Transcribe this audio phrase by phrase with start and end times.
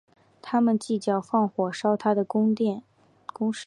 [0.41, 2.55] 他们计划放火烧他的宫
[3.53, 3.59] 室。